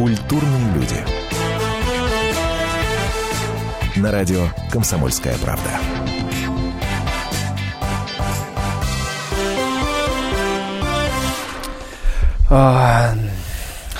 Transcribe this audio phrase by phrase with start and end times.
[0.00, 0.96] Культурные люди.
[3.96, 5.78] На радио «Комсомольская правда».
[12.48, 13.12] А,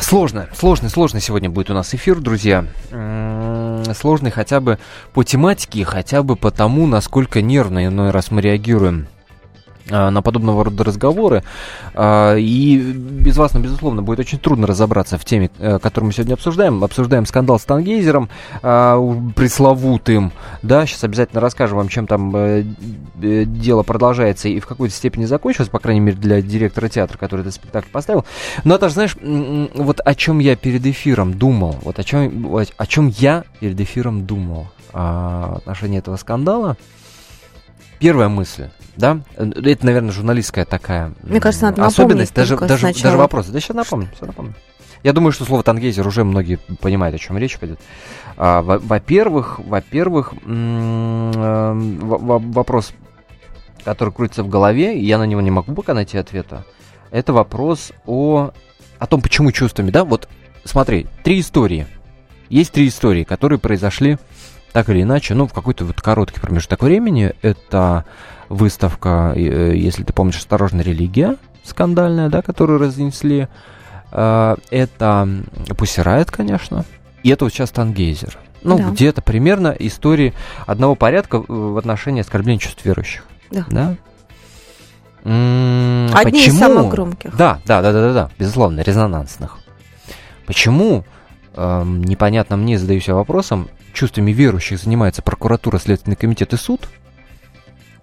[0.00, 2.64] Сложно, сложный, сложный сегодня будет у нас эфир, друзья.
[3.94, 4.78] Сложный хотя бы
[5.12, 9.06] по тематике, хотя бы по тому, насколько нервно иной раз мы реагируем
[9.90, 11.42] на подобного рода разговоры.
[11.94, 16.12] А, И без вас, ну, безусловно, будет очень трудно разобраться в теме, э, которую мы
[16.12, 16.82] сегодня обсуждаем.
[16.84, 18.28] Обсуждаем скандал с Тангейзером,
[18.62, 18.98] а,
[19.34, 20.32] пресловутым.
[20.62, 22.64] Да, сейчас обязательно расскажем вам, чем там э,
[23.22, 27.40] э, дело продолжается и в какой-то степени закончилось, по крайней мере, для директора театра, который
[27.40, 28.24] этот спектакль поставил.
[28.64, 29.16] Но, Наташа, знаешь,
[29.74, 34.26] вот о чем я перед эфиром думал, вот о чем, о чем я перед эфиром
[34.26, 36.76] думал а, отношении этого скандала.
[38.00, 43.02] Первая мысль, да, это, наверное, журналистская такая Мне кажется, надо особенность, даже, даже, сначала.
[43.04, 43.46] даже вопрос.
[43.48, 44.54] Да сейчас напомню, все напомню.
[45.02, 47.78] Я думаю, что слово тангейзер уже многие понимают, о чем речь пойдет.
[48.36, 52.92] А, во- во-первых, во-первых, э, во- во- вопрос,
[53.84, 56.64] который крутится в голове, и я на него не могу пока найти ответа.
[57.10, 58.50] Это вопрос о,
[58.98, 60.04] о том, почему чувствами, да?
[60.04, 60.28] Вот
[60.64, 61.86] смотри, три истории.
[62.50, 64.18] Есть три истории, которые произошли
[64.72, 67.34] так или иначе, ну, в какой-то вот короткий промежуток времени.
[67.42, 68.04] Это
[68.48, 73.48] выставка, э, если ты помнишь, «Осторожная религия», скандальная, да, которую разнесли.
[74.12, 75.28] Э, Это
[75.76, 76.84] Пусирает, конечно.
[77.22, 78.38] И это вот сейчас Тангейзер.
[78.62, 78.90] Ну, Да.
[78.90, 80.34] где-то примерно истории
[80.66, 83.24] одного порядка в отношении оскорбления чувств верующих.
[83.50, 83.64] Да.
[83.70, 83.96] Да?
[85.22, 86.58] Одни из почему?
[86.58, 87.36] самых громких.
[87.36, 89.58] Да, да, да, да, да, да, безусловно, резонансных.
[90.46, 91.04] Почему,
[91.56, 96.88] эм, непонятно мне, задаю себя вопросом, чувствами верующих занимается прокуратура, Следственный комитет и суд,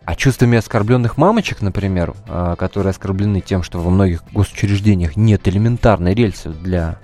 [0.06, 6.14] а чувствами оскорбленных мамочек, например, э, которые оскорблены тем, что во многих госучреждениях нет элементарной
[6.14, 6.98] рельсы для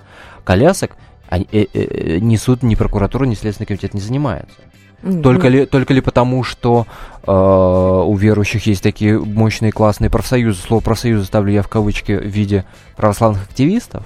[0.44, 0.96] колясок,
[1.28, 4.56] они, э, э, э, ни суд, ни прокуратура, ни Следственный комитет не занимаются.
[5.22, 6.86] Только ли, только ли потому, что
[7.26, 12.24] э, у верующих есть такие мощные классные профсоюзы, слово профсоюзы ставлю я в кавычки в
[12.24, 12.64] виде
[12.96, 14.04] православных активистов?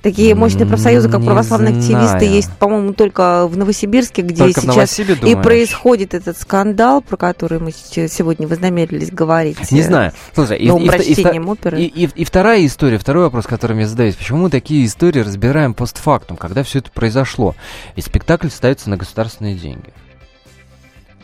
[0.00, 5.34] Такие мощные профсоюзы, как православные активисты, есть, по-моему, только в Новосибирске, где Только сейчас и
[5.34, 9.70] происходит этот скандал, про который мы сегодня вознамерились говорить.
[9.70, 10.12] Не знаю.
[10.34, 11.80] Слушай, и, и, и оперы.
[11.82, 14.14] и- и- и вторая история, второй вопрос, который я задаюсь.
[14.14, 17.54] Почему мы такие истории разбираем постфактум, когда все это произошло?
[17.96, 19.92] Ведь спектакль ставится на государственные деньги.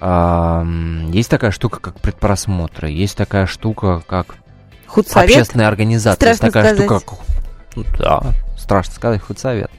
[0.01, 4.35] Ам, есть такая штука, как предпросмотры, есть такая штука, как
[4.89, 5.31] Худсовет.
[5.31, 6.29] общественная организация.
[6.29, 7.01] Есть Страшно такая сказать.
[7.03, 7.32] штука, как...
[7.99, 8.23] Да,
[8.57, 9.71] страшно сказать, худсовет.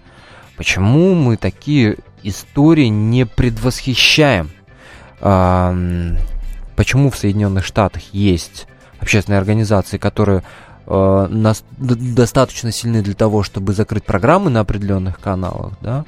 [0.57, 4.51] Почему мы такие истории не предвосхищаем?
[5.19, 8.67] Почему в Соединенных Штатах есть
[8.99, 10.43] общественные организации, которые
[10.87, 16.05] э, нас- достаточно сильны для того, чтобы закрыть программы на определенных каналах, да?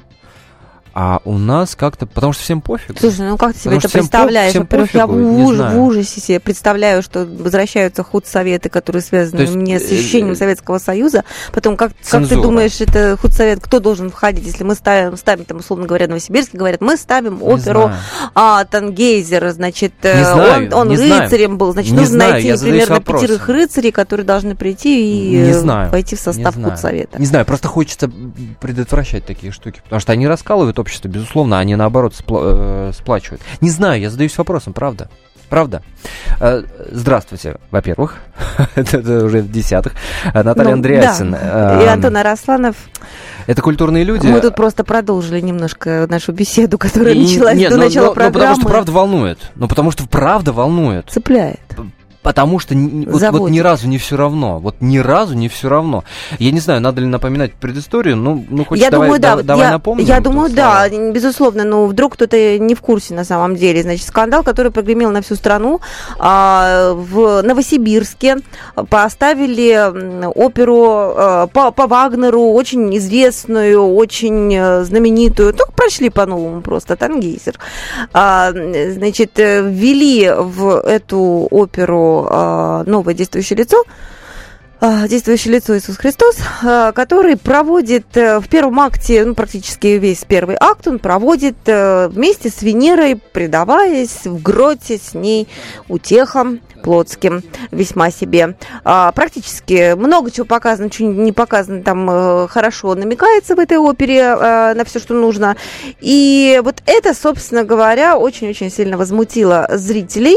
[0.98, 2.98] А у нас как-то, потому что всем пофиг.
[2.98, 4.50] Слушай, ну как ты себе Потому это по- представляешь?
[4.50, 5.76] всем Во-первых, я в, пофигу, не уж- знаю.
[5.78, 10.36] в ужасе себе представляю, что возвращаются худсоветы, которые связаны есть, мне с э, ощущением э,
[10.36, 11.24] Советского Союза.
[11.52, 14.46] Потом, как, как ты думаешь, это худсовет, кто должен входить?
[14.46, 17.96] Если мы ставим, ставим там, условно говоря, Новосибирске, говорят, мы ставим Не оперу знаю.
[18.34, 21.24] а, Тангейзер, значит, Не э, знаю, он, он не знаю.
[21.24, 23.26] рыцарем был, значит, Не нужно знаю, найти примерно вопросом.
[23.28, 26.70] пятерых рыцарей, которые должны прийти и Не э, знаю, войти в состав не знаю.
[26.74, 27.18] худсовета.
[27.20, 28.10] Не знаю, просто хочется
[28.60, 33.42] предотвращать такие штуки, потому что они раскалывают общество, безусловно, они наоборот спла- э, сплачивают.
[33.60, 35.08] Не знаю, я задаюсь вопросом, правда.
[35.48, 35.82] Правда.
[36.40, 38.16] Э, Здравствуйте, во-первых.
[38.76, 39.92] Это уже в десятых.
[40.32, 41.32] Э, Наталья Ну, Андреасин.
[41.32, 41.80] да.
[41.82, 42.76] И э, Антон Арасланов.
[43.48, 44.26] Это культурные люди.
[44.28, 48.10] Мы тут просто продолжили немножко нашу беседу, которая И- началась нет, до ну, начала ну,
[48.10, 48.32] ну, программы.
[48.40, 49.38] потому что правда волнует.
[49.56, 51.10] Ну, потому что правда волнует.
[51.10, 51.60] Цепляет.
[52.26, 54.58] Потому что вот, вот ни разу не все равно.
[54.58, 56.02] Вот ни разу не все равно.
[56.40, 58.16] Я не знаю, надо ли напоминать предысторию.
[58.16, 59.42] Ну, ну хоть я давай, думаю, да.
[59.42, 60.04] давай я, напомним.
[60.04, 60.88] я думаю, слова.
[60.88, 63.80] да, безусловно, но вдруг кто-то не в курсе на самом деле.
[63.80, 65.80] Значит, скандал, который прогремел на всю страну.
[66.18, 68.38] А, в Новосибирске
[68.90, 75.54] поставили оперу э, по, по Вагнеру, очень известную, очень э, знаменитую.
[75.56, 77.54] Ну, прочли по-новому просто, Тангейзер.
[78.12, 83.82] А, значит, э, ввели в эту оперу а, новое действующее лицо,
[84.80, 90.56] действующее лицо Иисус Христос, а, который проводит э, в первом акте, ну, практически весь первый
[90.60, 95.48] акт, он проводит э, вместе с Венерой, предаваясь в гроте с ней
[95.88, 98.54] утехам плотским, весьма себе.
[98.84, 104.36] А, Практически много чего показано, чего не показано, там э, хорошо намекается в этой опере
[104.36, 105.56] на все, что нужно.
[106.00, 110.36] И вот это, собственно говоря, очень-очень сильно возмутило зрителей.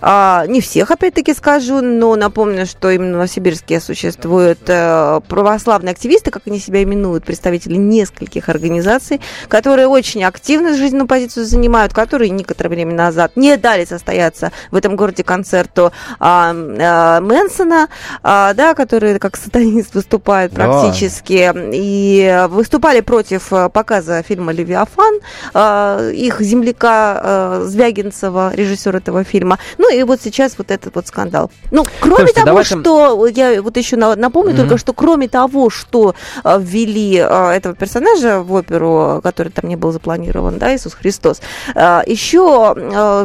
[0.00, 5.92] А, Не всех, опять-таки скажу, но напомню, что именно в Новосибирске где существуют э, православные
[5.92, 12.30] активисты, как они себя именуют, представители нескольких организаций, которые очень активно жизненную позицию занимают, которые
[12.30, 17.88] некоторое время назад не дали состояться в этом городе концерту а, а, Мэнсона,
[18.22, 21.62] а, да, который как сатанист выступает практически, да.
[21.72, 25.20] и выступали против э, показа фильма «Левиафан»,
[25.54, 29.58] а, их земляка а, Звягинцева, режиссер этого фильма.
[29.78, 31.50] Ну и вот сейчас вот этот вот скандал.
[31.70, 32.80] Ну, кроме Слушайте, того, давайте...
[32.80, 34.56] что, я вот еще напомню mm-hmm.
[34.56, 39.76] только, что кроме того, что а, ввели а, этого персонажа в оперу, который там не
[39.76, 41.40] был запланирован, да, Иисус Христос,
[41.74, 42.74] а, еще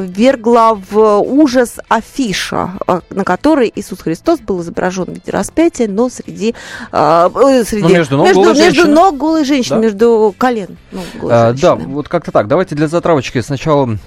[0.07, 2.73] ввергла в ужас афиша,
[3.09, 6.53] на которой Иисус Христос был изображен в виде распятия, но среди...
[6.91, 7.29] Э,
[7.65, 9.81] среди ну, между ног между, голой между ног голой женщины, да?
[9.81, 10.77] между колен.
[10.91, 12.47] Ну, а, да, вот как-то так.
[12.47, 13.97] Давайте для затравочки сначала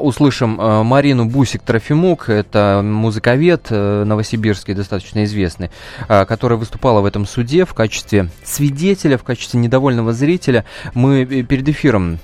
[0.00, 5.70] услышим uh, Марину Бусик-Трофимук, это музыковед uh, новосибирский, достаточно известный,
[6.08, 10.64] которая выступала в этом суде в качестве свидетеля, в качестве недовольного зрителя.
[10.94, 12.18] Мы э, перед эфиром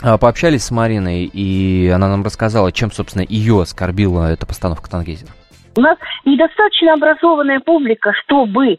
[0.00, 5.30] пообщались с Мариной, и она нам рассказала, чем, собственно, ее оскорбила эта постановка Тангейзера.
[5.76, 8.78] У нас недостаточно образованная публика, чтобы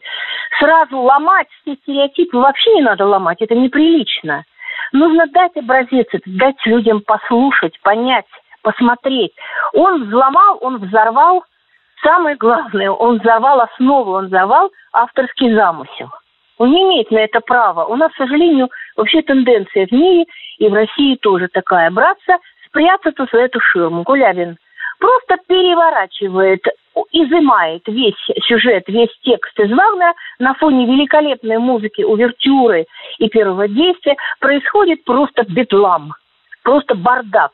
[0.60, 2.36] сразу ломать все стереотипы.
[2.36, 4.44] Вообще не надо ломать, это неприлично.
[4.92, 8.26] Нужно дать образец, дать людям послушать, понять,
[8.62, 9.32] посмотреть.
[9.72, 11.44] Он взломал, он взорвал.
[12.02, 16.10] Самое главное, он взорвал основу, он взорвал авторский замысел.
[16.58, 17.86] Он не имеет на это права.
[17.86, 20.26] У нас, к сожалению, вообще тенденция в мире
[20.58, 21.90] и в России тоже такая.
[21.90, 24.02] Браться, спрятаться за эту ширму.
[24.02, 24.56] Гулябин
[24.98, 26.62] просто переворачивает
[27.12, 28.14] изымает весь
[28.46, 32.86] сюжет, весь текст из Вагнера на фоне великолепной музыки, увертюры
[33.18, 36.14] и первого действия происходит просто бедлам,
[36.62, 37.52] просто бардак.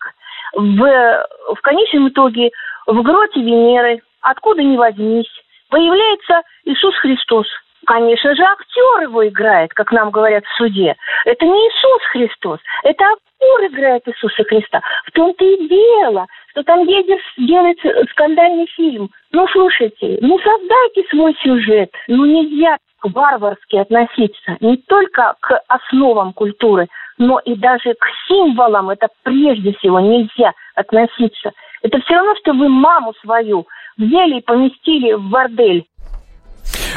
[0.55, 2.51] В, в конечном итоге
[2.87, 5.31] в гроте Венеры, откуда ни возьмись,
[5.69, 7.47] появляется Иисус Христос.
[7.89, 10.95] Конечно же, актер его играет, как нам говорят в суде.
[11.25, 14.83] Это не Иисус Христос, это актер играет Иисуса Христа.
[15.07, 17.79] В том-то и дело, что там едет делать
[18.11, 19.09] скандальный фильм.
[19.33, 21.91] Ну, слушайте, ну создайте свой сюжет.
[22.09, 28.91] Ну, нельзя варварски относиться не только к основам культуры, но и даже к символам.
[28.91, 31.53] Это прежде всего нельзя относиться.
[31.81, 35.87] Это все равно, что вы маму свою взяли и поместили в бордель.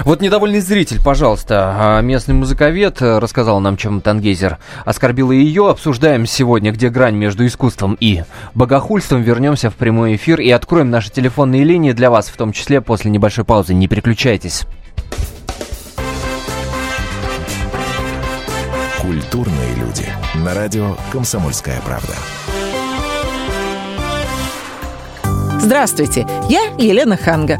[0.06, 1.76] Вот недовольный зритель, пожалуйста.
[1.78, 5.70] А, местный музыковед э, рассказал нам, чем Тангейзер оскорбил ее.
[5.70, 8.24] Обсуждаем сегодня, где грань между искусством и
[8.54, 9.22] богохульством.
[9.22, 13.12] Вернемся в прямой эфир и откроем наши телефонные линии для вас, в том числе после
[13.12, 13.74] небольшой паузы.
[13.74, 14.64] Не переключайтесь.
[19.00, 20.06] Культурные люди.
[20.36, 22.14] На радио «Комсомольская правда».
[25.60, 27.60] Здравствуйте, я Елена Ханга.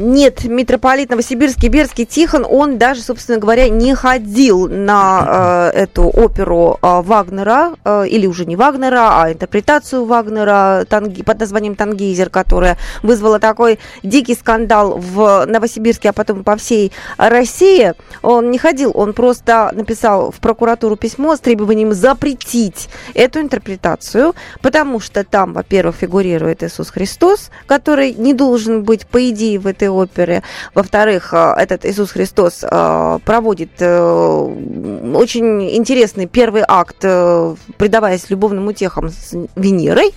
[0.00, 6.78] Нет, митрополит Новосибирский, Берский Тихон, он даже, собственно говоря, не ходил на э, эту оперу
[6.82, 7.74] э, Вагнера,
[8.06, 10.86] или уже не Вагнера, а интерпретацию Вагнера
[11.24, 17.94] под названием «Тангейзер», которая вызвала такой дикий скандал в Новосибирске, а потом по всей России.
[18.22, 25.00] Он не ходил, он просто написал в прокуратуру письмо с требованием запретить эту интерпретацию, потому
[25.00, 30.42] что там, во-первых, фигурирует Иисус Христос, который не должен быть, по идее, в этой опере.
[30.74, 39.10] Во-вторых, э, этот Иисус Христос э, проводит э, очень интересный первый акт, предаваясь любовным утехам
[39.10, 40.12] с Венерой.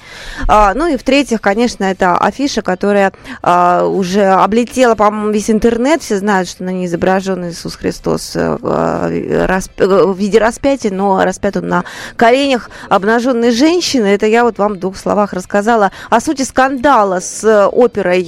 [0.48, 6.02] А, ну и в-третьих, конечно, это афиша, которая уже облетела, по-моему, весь интернет.
[6.02, 11.84] Все знают, что на ней изображен Иисус Христос в виде распятия, но распят он на
[12.16, 14.08] коленях обнаженной женщины.
[14.08, 18.24] Это я вот вам в двух словах рассказала о сути скандала с оперой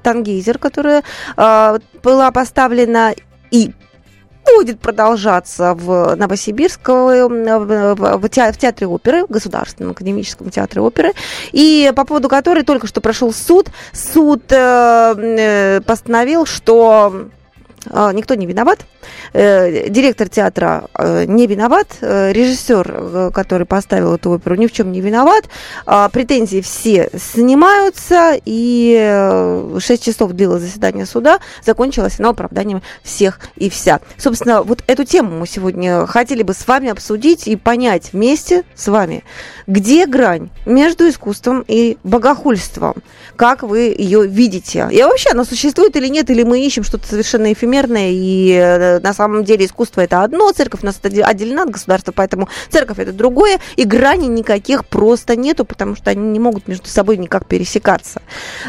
[0.00, 1.02] Тангизи телевизор, которая
[1.36, 3.14] э, была поставлена
[3.50, 3.72] и
[4.54, 11.14] будет продолжаться в Новосибирском, в, театре оперы, в Государственном академическом театре оперы,
[11.50, 13.70] и по поводу которой только что прошел суд.
[13.92, 17.28] Суд э, э постановил, что э,
[18.12, 18.80] никто не виноват,
[19.32, 24.92] э, директор театра э, не виноват, э, режиссер, который поставил эту оперу, ни в чем
[24.92, 25.44] не виноват.
[25.86, 33.40] Э, претензии все снимаются, и э, 6 часов длилось заседание суда, закончилось оно оправданием всех
[33.56, 34.00] и вся.
[34.16, 38.88] Собственно, вот эту тему мы сегодня хотели бы с вами обсудить и понять вместе с
[38.88, 39.24] вами,
[39.66, 42.94] где грань между искусством и богохульством,
[43.36, 44.88] как вы ее видите.
[44.90, 49.12] И вообще она существует или нет, или мы ищем что-то совершенно эфемерное, и э, на
[49.12, 53.58] самом деле искусство это одно, церковь у нас отделена от государства, поэтому церковь это другое,
[53.76, 58.22] и грани никаких просто нету, потому что они не могут между собой никак пересекаться.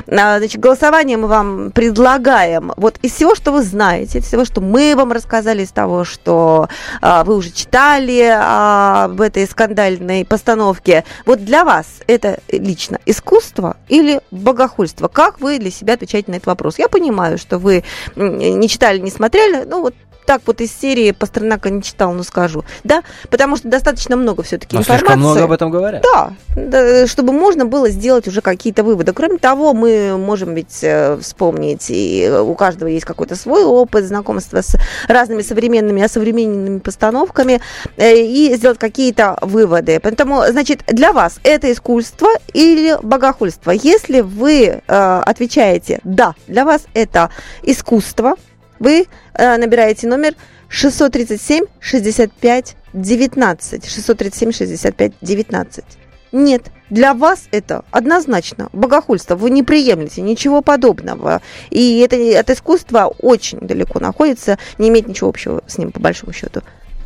[0.07, 2.73] А, значит, голосование мы вам предлагаем.
[2.77, 6.69] Вот из всего, что вы знаете, из всего, что мы вам рассказали, из того, что
[7.01, 13.77] а, вы уже читали а, в этой скандальной постановке, вот для вас это лично искусство
[13.87, 15.07] или богохульство?
[15.07, 16.79] Как вы для себя отвечаете на этот вопрос?
[16.79, 17.83] Я понимаю, что вы
[18.15, 19.93] не читали, не смотрели, ну вот
[20.27, 22.65] так вот из серии Пастернака не читал, но скажу.
[22.83, 25.05] Да, потому что достаточно много все-таки Но информации.
[25.05, 26.03] слишком много об этом говорят.
[26.03, 29.13] Да, да, чтобы можно было сделать уже какие-то выводы.
[29.13, 34.61] Кроме того, мы можем ведь э, вспомнить, и у каждого есть какой-то свой опыт знакомства
[34.61, 34.75] с
[35.07, 37.61] разными современными, осовремененными постановками,
[37.95, 40.01] э, и сделать какие-то выводы.
[40.03, 43.71] Поэтому, значит, для вас это искусство или богохульство?
[43.71, 47.29] Если вы э, отвечаете «да», для вас это
[47.63, 48.35] искусство,
[48.79, 50.33] вы э, набираете номер
[50.69, 53.85] 637 65 19.
[53.89, 55.85] 637 65 19.
[56.33, 59.35] Нет, для вас это однозначно богохульство.
[59.35, 61.41] Вы не приемлете ничего подобного.
[61.69, 66.33] И это от искусства очень далеко находится, не имеет ничего общего с ним, по большому
[66.33, 66.61] счету.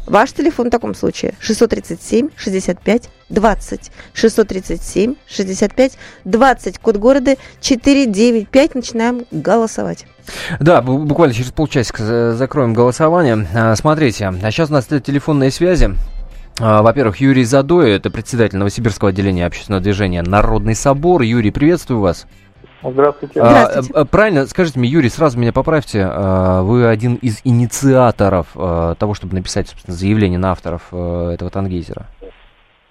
[0.08, 3.91] Ваш телефон в таком случае 637 65 20.
[4.13, 6.79] 637 65 20.
[6.79, 8.75] Код города 495.
[8.75, 10.05] Начинаем голосовать.
[10.60, 13.48] Да, бу- буквально через полчасика за- закроем голосование.
[13.53, 15.91] А, Смотрите, а сейчас у нас телефонные связи.
[16.60, 21.22] А, Во-первых, Юрий Задой, это председатель Новосибирского отделения общественного движения «Народный собор».
[21.22, 22.25] Юрий, приветствую вас.
[22.83, 23.39] Здравствуйте.
[23.41, 23.93] А, Здравствуйте.
[23.93, 26.03] э, Правильно, скажите мне, Юрий, сразу меня поправьте.
[26.09, 31.51] а, Вы один из инициаторов а, того, чтобы написать, собственно, заявление на авторов э, этого
[31.51, 32.07] тангейзера.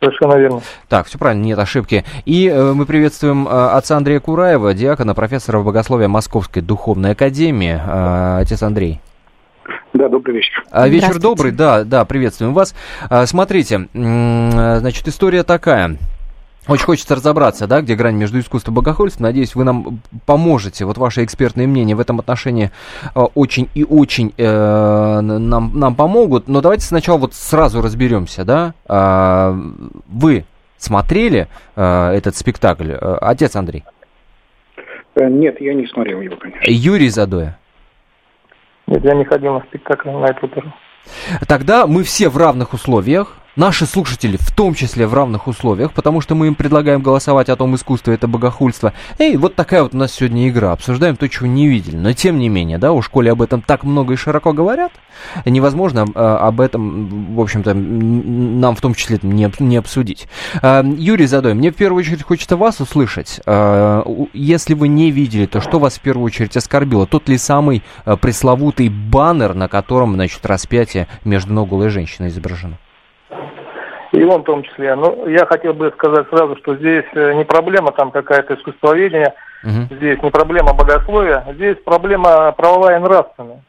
[0.02, 0.60] Совершенно верно.
[0.88, 2.04] Так, все правильно, нет ошибки.
[2.24, 7.78] И э, мы приветствуем э, отца Андрея Кураева, диакона, профессора богословия Московской Духовной Академии.
[7.84, 9.00] Э, отец Андрей.
[9.92, 10.64] Да, добрый вечер.
[10.70, 12.74] А, Вечер добрый, да, да, приветствуем вас.
[13.10, 15.96] А, Смотрите, э, значит, история такая.
[16.68, 19.24] Очень хочется разобраться, да, где грань между искусством и богохульством.
[19.24, 20.84] Надеюсь, вы нам поможете.
[20.84, 22.70] Вот ваше экспертное мнение в этом отношении
[23.14, 26.48] э, очень и очень э, нам, нам помогут.
[26.48, 28.74] Но давайте сначала вот сразу разберемся, да.
[28.86, 29.56] А,
[30.06, 30.44] Вы
[30.76, 32.92] смотрели э, этот спектакль?
[32.92, 33.84] Э, Отец Андрей.
[35.14, 36.70] Э, Нет, я не смотрел его, конечно.
[36.70, 37.58] Юрий Задоя.
[38.86, 40.50] Нет, я не ходил на спектакль на эту.
[41.48, 43.39] Тогда мы все в равных условиях.
[43.56, 47.56] Наши слушатели в том числе в равных условиях, потому что мы им предлагаем голосовать о
[47.56, 48.92] том, искусство это богохульство.
[49.18, 50.70] Эй, вот такая вот у нас сегодня игра.
[50.70, 51.96] Обсуждаем то, чего не видели.
[51.96, 54.92] Но тем не менее, да, у школе об этом так много и широко говорят.
[55.44, 60.28] Невозможно э, об этом, в общем-то, нам в том числе не, не обсудить.
[60.62, 63.40] Э, Юрий Задой, мне в первую очередь хочется вас услышать.
[63.46, 67.04] У- Если вы не видели, то что вас в первую очередь оскорбило?
[67.04, 67.82] Тот ли самый
[68.20, 72.78] пресловутый баннер, на котором, значит, распятие между ног голой женщины изображено?
[74.12, 74.94] И он в том числе.
[74.96, 79.88] Ну, я хотел бы сказать сразу, что здесь э, не проблема там какая-то искусствоведения, Мгм.
[79.90, 83.62] здесь не проблема богословия, здесь проблема правовая и нравственная.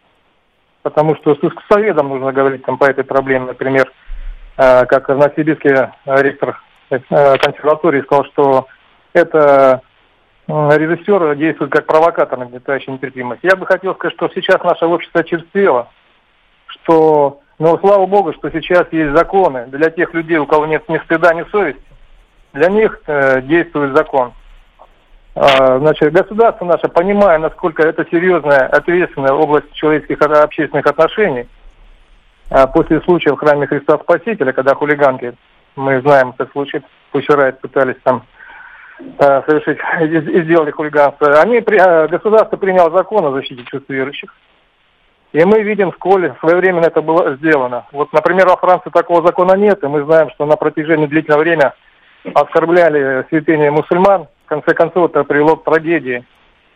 [0.84, 3.92] Потому что с искусствоведом нужно говорить там по этой проблеме, например,
[4.58, 7.00] э, как э, ректор э,
[7.38, 8.68] консерватории сказал, что
[9.14, 9.82] это
[10.48, 13.42] режиссер действует как провокатор, нагнетающий нетерпимость.
[13.44, 15.90] Я бы хотел сказать, что сейчас наше общество очерствело,
[16.66, 20.98] что, ну, слава богу, что сейчас есть законы для тех людей, у кого нет ни
[20.98, 21.84] стыда, ни совести.
[22.53, 24.34] Для них э, действует закон.
[25.36, 31.48] А, Значит, государство наше, понимая, насколько это серьезная, ответственная область человеческих общественных отношений,
[32.50, 35.34] а, после случая в храме Христа Спасителя, когда хулиганки,
[35.75, 38.24] мы знаем этот случай, Пущерайт пытались там
[39.20, 44.34] э, совершить и сделали хулиганство, они, при- э, государство приняло закон о защите чувств верующих.
[45.34, 47.86] И мы видим, сколь своевременно это было сделано.
[47.92, 51.72] Вот, например, во Франции такого закона нет, и мы знаем, что на протяжении длительного времени
[52.34, 54.28] оскорбляли святыни мусульман.
[54.46, 56.26] В конце концов, это привело к трагедии.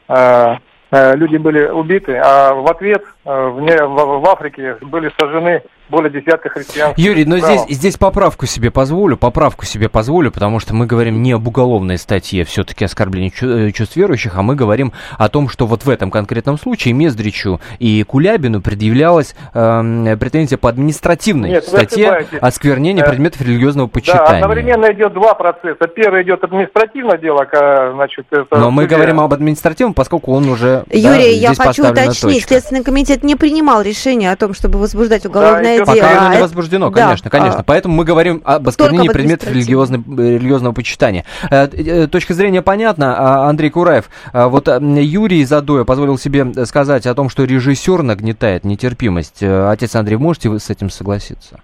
[0.08, 0.56] Э,
[0.92, 7.04] э, Люди были убиты, а в ответ э, в Африке были сожжены более десятка христианских
[7.04, 11.32] Юрий, но здесь, здесь поправку себе позволю, поправку себе позволю, потому что мы говорим не
[11.34, 15.86] об уголовной статье все-таки оскорбления э, чувств верующих, а мы говорим о том, что вот
[15.86, 23.04] в этом конкретном случае Мездричу и Кулябину предъявлялась эм, претензия по административной Нет, статье осквернения
[23.06, 24.42] Э, предметов религиозного Да, почитания.
[24.44, 25.88] одновременно идет два процесса.
[25.96, 27.46] Первый идет административное дело,
[27.94, 28.58] значит, это...
[28.58, 28.98] Но мы судья.
[28.98, 32.48] говорим об административном, поскольку он уже да, Юрий, я здесь хочу уточнить, точка.
[32.48, 35.86] Следственный комитет не принимал решение о том, чтобы возбуждать уголовное идет- дело.
[35.86, 37.60] Пока оно а не это- возбуждено, да, конечно, конечно.
[37.60, 41.25] а, Поэтому мы говорим об осквернении об предметов религиозно- религиозного почитания.
[41.50, 43.15] Э, э, Точка зрения понятна.
[43.17, 48.03] А, Андрей Кураев, а, вот э, Юрий Задоя позволил себе сказать о том, что режиссер
[48.03, 49.44] нагнетает нетерпимость.
[49.44, 51.60] Э, Отец Андрей, можете вы с этим согласиться?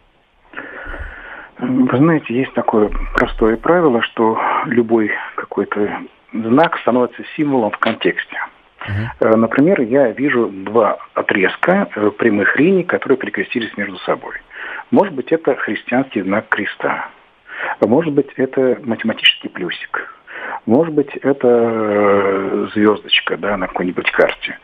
[1.59, 5.99] Вы знаете, есть такое простое правило, что любой какой-то
[6.33, 8.37] знак становится символом в контексте.
[9.19, 14.35] Э, Например, я вижу два отрезка э, прямых линий, которые перекрестились между собой.
[14.91, 17.09] Может быть, это христианский знак креста.
[17.79, 20.13] Может быть, это математический плюсик.
[20.65, 24.57] Может быть, это э, звездочка да, на какой-нибудь карте.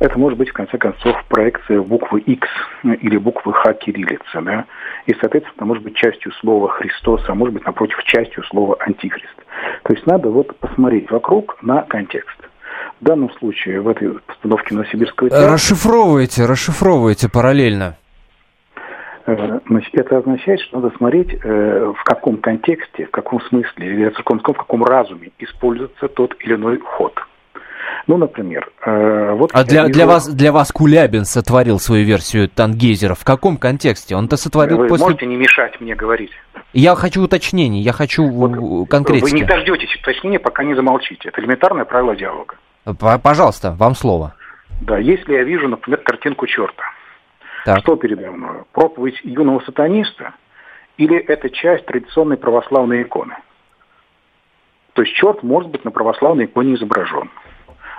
[0.00, 2.48] Это может быть, в конце концов, проекция буквы X
[2.82, 4.40] или буквы Х кириллица.
[4.40, 4.64] Да?
[5.06, 9.36] И, соответственно, может быть частью слова Христос, а может быть, напротив, частью слова Антихрист.
[9.84, 12.36] То есть надо вот посмотреть вокруг на контекст.
[13.02, 17.96] В данном случае, в этой постановке Новосибирского театра, Расшифровывайте, расшифровывайте параллельно.
[19.26, 24.08] э, значит, это означает, что надо смотреть, э, в каком контексте, в каком смысле, или
[24.08, 27.12] в каком, в каком разуме используется тот или иной ход.
[28.06, 32.48] Ну, например, э, вот А для, вижу- для, вас, для вас Кулябин сотворил свою версию
[32.48, 33.14] Тангейзера.
[33.14, 34.14] В каком контексте?
[34.14, 35.06] Он-то сотворил Вы после...
[35.06, 36.30] можете не мешать мне говорить?
[36.72, 39.24] Я хочу уточнений, я хочу Вот конкретики.
[39.32, 41.30] Вы не дождетесь уточнения, пока не замолчите.
[41.30, 42.54] Это элементарное правило диалога.
[43.22, 44.34] Пожалуйста, вам слово.
[44.80, 46.82] Да, если я вижу, например, картинку черта,
[47.64, 47.78] Так.
[47.80, 48.62] что передо мной?
[48.72, 50.34] Проповедь юного сатаниста
[50.96, 53.36] или это часть традиционной православной иконы?
[54.94, 57.30] То есть черт может быть на православной иконе изображен.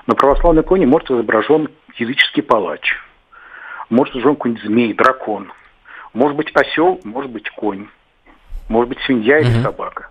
[0.06, 2.96] На православной иконе может изображен языческий палач.
[3.90, 5.52] Может изображен какой-нибудь змей, дракон.
[6.14, 7.88] Может быть осел, может быть конь.
[8.70, 9.64] Может быть свинья или Мгм.
[9.64, 10.10] собака.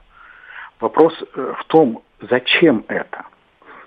[0.80, 3.24] Вопрос э, в том, зачем это?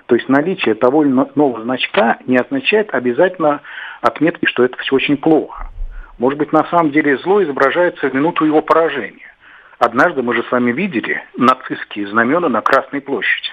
[0.08, 3.62] То есть наличие того или иного значка не означает обязательно
[4.02, 5.70] отметки, что это все очень плохо.
[6.20, 9.34] Может быть, на самом деле зло изображается в минуту его поражения.
[9.80, 13.50] Однажды мы же с вами видели нацистские знамена на Красной площади.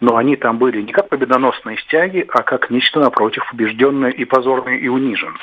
[0.00, 4.76] Но они там были не как победоносные стяги, а как нечто напротив побежденное и позорное
[4.78, 5.36] и униженное.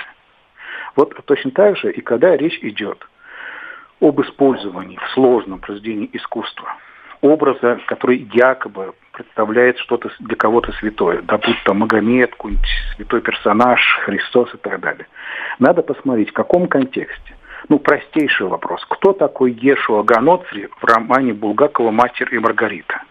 [0.95, 3.07] Вот точно так же и когда речь идет
[4.01, 6.75] об использовании в сложном произведении искусства
[7.21, 13.79] образа, который якобы представляет что-то для кого-то святое, да будь то Магомед, какой-нибудь святой персонаж,
[14.05, 15.07] Христос и так далее.
[15.59, 17.35] Надо посмотреть, в каком контексте.
[17.69, 18.85] Ну, простейший вопрос.
[18.89, 23.03] Кто такой Ешуа Ганоцри в романе Булгакова «Мастер и Маргарита»?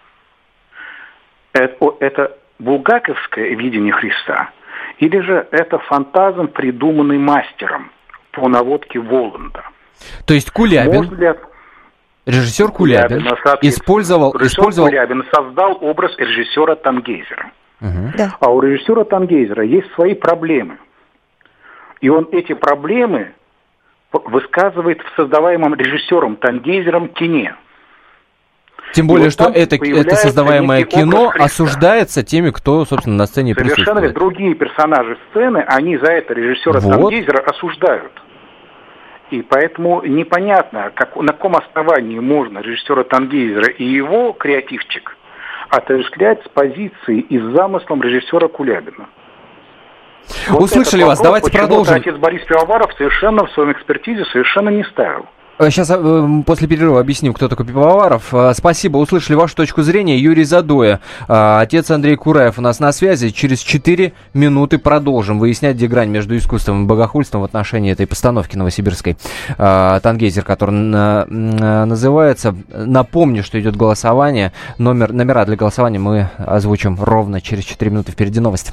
[1.52, 4.50] Это, это булгаковское видение Христа?
[4.98, 7.90] Или же это фантазм, придуманный мастером
[8.30, 9.64] по наводке Воланда?
[10.26, 11.26] То есть Кулябин, Можно ли
[12.26, 14.32] режиссер Кулябин, Кулябин, использовал...
[14.34, 14.88] Режиссер использовал...
[14.88, 17.52] Кулябин создал образ режиссера Тангейзера.
[17.80, 18.12] Мгм.
[18.16, 18.37] Да.
[18.40, 20.78] А у режиссера Тангейзера есть свои проблемы.
[22.00, 23.32] И он эти проблемы
[24.12, 27.56] высказывает в создаваемом режиссером Тангейзером кине.
[28.92, 33.74] Тем более, вот что это, это создаваемое кино осуждается теми, кто, собственно, на сцене Совершенно
[33.76, 34.04] присутствует.
[34.04, 37.00] ведь другие персонажи сцены, они за это режиссера Вот.
[37.00, 38.12] Тангейзера осуждают.
[39.35, 45.16] И поэтому непонятно, как, на каком основании можно режиссера Тангейзера и его креативчик
[45.70, 49.09] отождествлять с позиции и с замыслом режиссера Кулябина.
[50.57, 51.94] Услышали этот вас, вопрос давайте продолжим.
[51.94, 55.27] отец Борис Пивоваров совершенно в своем экспертизе совершенно не ставил.
[55.58, 55.88] Сейчас
[56.46, 58.34] после перерыва объясним, кто такой Пивоваров.
[58.34, 60.18] Э, Спасибо, услышали вашу точку зрения.
[60.18, 63.30] Юрий Задоя, э, отец Андрей Кураев у нас на связи.
[63.30, 68.56] Через 4 минуты продолжим выяснять, где грань между искусством и богохульством в отношении этой постановки
[68.56, 69.16] новосибирской
[69.56, 70.90] э, «Тангейзер», м,
[71.88, 72.56] называется.
[72.68, 74.52] Напомню, что идет голосование.
[74.78, 78.10] Номер, номера для голосования мы озвучим ровно через 4 минуты.
[78.10, 78.72] Впереди новости.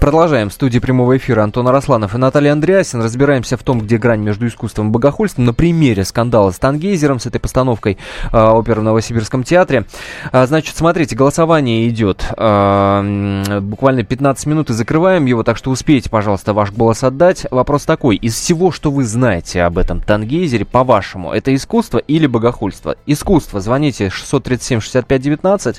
[0.00, 0.48] Продолжаем.
[0.48, 3.02] В студии прямого эфира Антон Арасланов и Наталья Андреасин.
[3.02, 5.44] Разбираемся в том, где грань между искусством и богохульством.
[5.44, 7.98] На примере скандала с Тангейзером, с этой постановкой
[8.32, 9.84] э, оперы в Новосибирском театре.
[10.32, 16.08] А, значит, смотрите, голосование идет э, буквально 15 минут и закрываем его, так что успейте,
[16.08, 17.46] пожалуйста, ваш голос отдать.
[17.50, 18.16] Вопрос такой.
[18.16, 22.96] Из всего, что вы знаете об этом Тангейзере, по-вашему, это искусство или богохульство?
[23.04, 23.60] Искусство.
[23.60, 25.76] Звоните 637-65-19,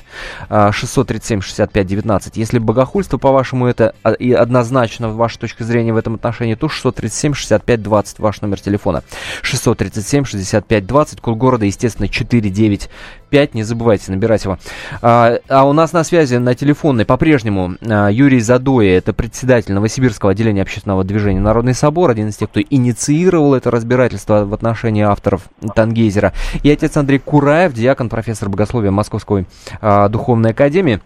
[0.48, 2.30] 637-65-19.
[2.34, 8.40] Если богохульство, по-вашему, это и однозначно ваша точка зрения в этом отношении, то 637-65-20, ваш
[8.40, 9.02] номер телефона.
[9.42, 14.58] 637-65-20, код города, естественно, 495, не забывайте набирать его.
[15.00, 20.32] А, а у нас на связи на телефонной по-прежнему а, Юрий Задоя, это председатель Новосибирского
[20.32, 25.42] отделения общественного движения «Народный собор», один из тех, кто инициировал это разбирательство в отношении авторов
[25.74, 29.46] Тангейзера, и отец Андрей Кураев, диакон, профессор богословия Московской
[29.80, 31.00] а, духовной академии.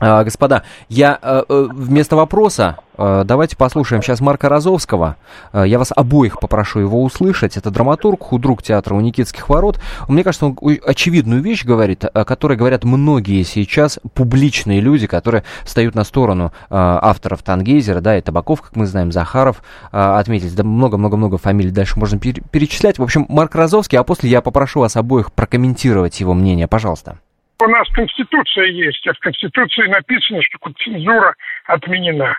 [0.00, 5.16] А, господа, я э, э, вместо вопроса э, давайте послушаем сейчас Марка Розовского.
[5.52, 7.56] Я вас обоих попрошу его услышать.
[7.56, 9.80] Это драматург, худрук театра у Никитских ворот.
[10.06, 15.94] Мне кажется, он очевидную вещь говорит, о которой говорят многие сейчас публичные люди, которые встают
[15.94, 21.70] на сторону авторов Тангейзера, да, и Табаков, как мы знаем, Захаров отметить, да много-много-много фамилий
[21.70, 22.98] дальше можно перечислять.
[22.98, 26.68] В общем, Марк Розовский, а после я попрошу вас обоих прокомментировать его мнение.
[26.68, 27.18] Пожалуйста.
[27.60, 31.34] У нас Конституция есть, а в Конституции написано, что цензура
[31.66, 32.36] отменена.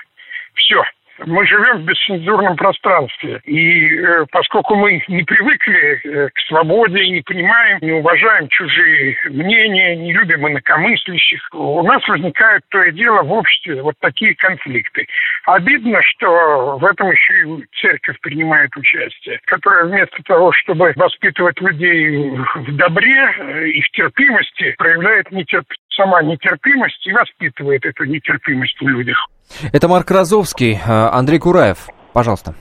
[0.56, 0.82] Все
[1.26, 3.42] мы живем в бесцензурном пространстве.
[3.46, 9.96] И э, поскольку мы не привыкли э, к свободе, не понимаем, не уважаем чужие мнения,
[9.96, 15.08] не любим инакомыслящих, у нас возникает то и дело в обществе вот такие конфликты.
[15.46, 22.30] Обидно, что в этом еще и церковь принимает участие, которая вместо того, чтобы воспитывать людей
[22.56, 25.68] в добре э, и в терпимости, проявляет нетерп...
[25.96, 29.28] сама нетерпимость и воспитывает эту нетерпимость в людях.
[29.72, 31.88] Это Марк Розовский, э, Андрей Кураев.
[32.14, 32.56] Пожалуйста.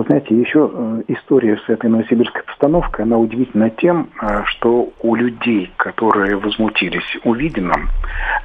[0.00, 5.14] Вы знаете, еще э, история с этой новосибирской постановкой, она удивительна тем, э, что у
[5.14, 7.90] людей, которые возмутились увиденным,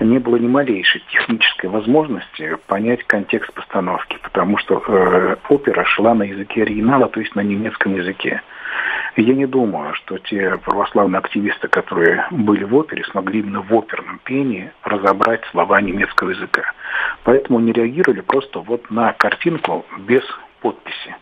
[0.02, 6.24] не было ни малейшей технической возможности понять контекст постановки, потому что э, опера шла на
[6.24, 8.42] языке оригинала, то есть на немецком языке.
[9.16, 14.20] Я не думаю, что те православные активисты, которые были в опере, смогли именно в оперном
[14.24, 16.64] пении разобрать слова немецкого языка.
[17.24, 20.24] Поэтому они реагировали просто вот на картинку без
[20.62, 21.16] подписи.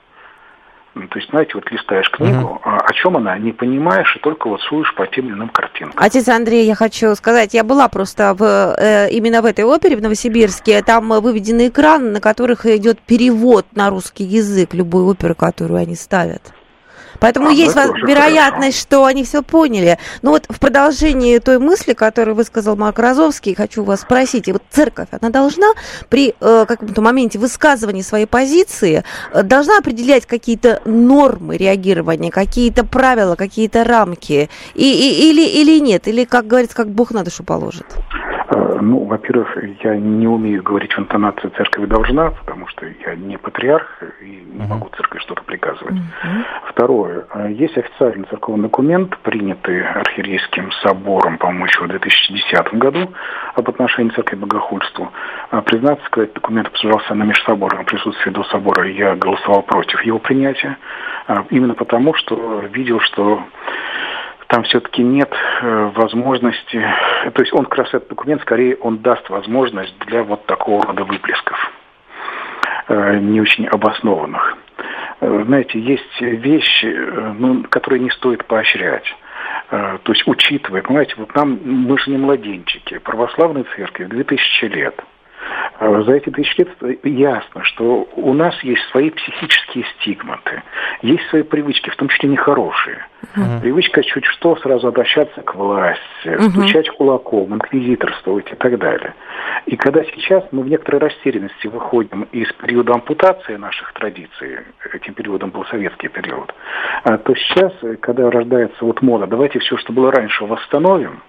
[0.96, 2.78] Ну, то есть, знаете, вот листаешь книгу, uh-huh.
[2.86, 5.96] о чем она, не понимаешь, и только вот суешь по тем или иным картинкам.
[5.98, 10.04] Отец Андрей, я хочу сказать, я была просто в, э, именно в этой опере в
[10.04, 15.96] Новосибирске, там выведен экран, на которых идет перевод на русский язык любой оперы, которую они
[15.96, 16.54] ставят.
[17.24, 18.82] Поэтому а, есть вероятность, хорошо.
[18.82, 19.98] что они все поняли.
[20.22, 24.50] Но вот в продолжении той мысли, которую высказал Марк Розовский, хочу вас спросить.
[24.50, 25.68] Вот церковь, она должна
[26.10, 33.36] при э, каком-то моменте высказывания своей позиции, э, должна определять какие-то нормы реагирования, какие-то правила,
[33.36, 34.50] какие-то рамки?
[34.76, 36.10] И, и, или, или нет?
[36.10, 37.86] Или, как говорится, как Бог на душу положит?
[38.84, 44.04] Ну, во-первых, я не умею говорить в интонации «церковь должна», потому что я не патриарх
[44.22, 45.96] и не могу церкви что-то приказывать.
[45.96, 46.44] Uh-huh.
[46.70, 47.26] Второе.
[47.34, 53.14] Э, есть официальный церковный документ, принятый архиерейским собором, по-моему, еще в 2010 году
[53.56, 55.12] об отношении церкви к богохульству.
[55.52, 60.20] Э, признаться, когда этот документ обсуждался на межсоборном присутствии до собора, я голосовал против его
[60.20, 60.78] принятия,
[61.50, 63.44] именно потому, что видел, что
[64.54, 66.80] там все-таки нет э, возможности,
[67.34, 71.04] то есть он как раз этот документ, скорее, он даст возможность для вот такого рода
[71.06, 71.58] выплесков,
[72.88, 74.56] э, не очень обоснованных.
[75.22, 76.86] Э, знаете, есть вещи,
[77.40, 79.16] ну, которые не стоит поощрять.
[79.70, 85.04] То есть учитывая, понимаете, вот нам, мы же не младенчики, православной церкви 2000 лет–
[85.80, 86.70] за эти тысячи лет
[87.04, 90.62] ясно, что у нас есть свои психические стигматы,
[91.02, 93.06] есть свои привычки, в том числе нехорошие.
[93.36, 93.62] Uh-huh.
[93.62, 96.50] Привычка чуть что сразу обращаться к власти, uh-huh.
[96.50, 99.14] стучать кулаком, инквизиторствовать и так далее.
[99.66, 104.60] И когда сейчас мы в некоторой растерянности выходим из периода ампутации наших традиций,
[104.94, 106.54] этим периодом был советский период,
[107.04, 111.22] а, то сейчас, когда рождается вот мода, давайте все, что было раньше, восстановим,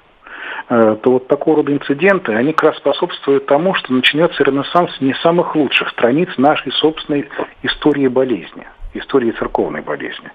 [0.68, 5.54] то вот такого рода инциденты, они как раз способствуют тому, что начнется ренессанс не самых
[5.54, 7.28] лучших страниц нашей собственной
[7.62, 10.30] истории болезни истории церковной болезни.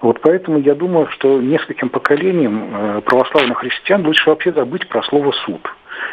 [0.00, 5.32] Вот поэтому я думаю, что нескольким поколениям э, православных христиан лучше вообще забыть про слово
[5.44, 5.60] «суд».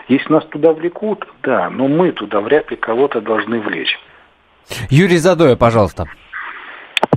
[0.08, 4.00] Если нас туда влекут, да, но мы туда вряд ли кого-то должны влечь.
[4.90, 6.06] Юрий Задоя, пожалуйста.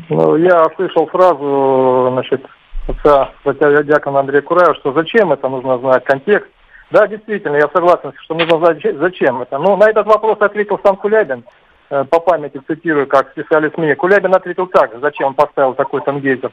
[0.09, 2.45] Ну, я слышал фразу, значит,
[2.89, 6.51] отца дьякона Андрея Кураева, что зачем это нужно знать, контекст.
[6.91, 9.59] Да, действительно, я согласен, что нужно знать, зачем это.
[9.59, 11.45] Но на этот вопрос ответил сам Кулябин.
[11.89, 13.95] Э, по памяти цитирую, как писали СМИ.
[13.95, 16.51] Кулябин ответил так, зачем он поставил такой тангейзер.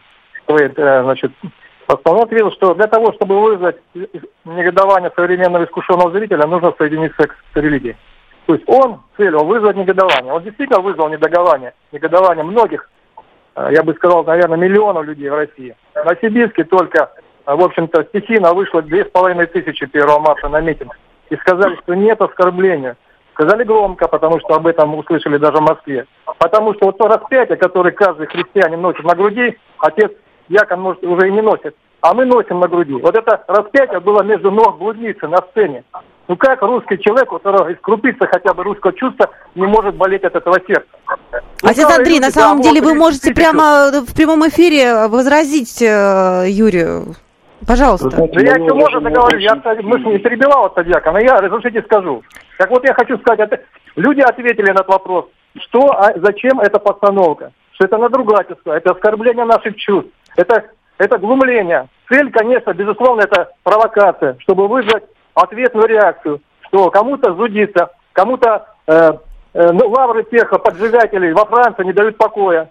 [0.48, 1.32] Э, значит,
[1.88, 3.78] он ответил, что для того, чтобы вызвать
[4.46, 7.96] негодование современного искушенного зрителя, нужно соединить секс с религией.
[8.46, 10.34] То есть он целил вызвать негодование.
[10.34, 12.89] Он действительно вызвал негодование, негодование многих,
[13.55, 15.75] я бы сказал, наверное, миллионов людей в России.
[15.95, 17.11] На Сибирске только,
[17.45, 20.97] в общем-то, стихийно вышло две с половиной тысячи 1 марта на митинг.
[21.29, 22.97] И сказали, что нет оскорбления.
[23.33, 26.05] Сказали громко, потому что об этом услышали даже в Москве.
[26.37, 30.11] Потому что вот то распятие, которое каждый христианин носит на груди, отец
[30.49, 32.93] Якон, может, уже и не носит, а мы носим на груди.
[32.93, 35.83] Вот это распятие было между ног блудницы на сцене.
[36.27, 40.23] Ну как русский человек, у которого из крупицы хотя бы русского чувства, не может болеть
[40.23, 40.88] от этого сердца?
[41.62, 47.15] Ну, Отец Андрей, на самом деле вы можете прямо в прямом эфире возразить э, Юрию.
[47.67, 48.09] Пожалуйста.
[48.09, 49.38] Да я еще можно договорю.
[49.38, 52.23] Я мысль не перебивал от дьякона, я, разрешите, скажу.
[52.57, 53.62] Так вот я хочу сказать, это,
[53.95, 55.25] люди ответили на этот вопрос,
[55.59, 60.65] что, а, зачем эта постановка, что это надругательство, это оскорбление наших чувств, это,
[60.97, 61.88] это глумление.
[62.09, 65.03] Цель, конечно, безусловно, это провокация, чтобы вызвать
[65.34, 69.13] ответную реакцию, что кому-то зудится, кому-то э,
[69.54, 72.69] э, ну, лавры тех поджигателей во Франции не дают покоя.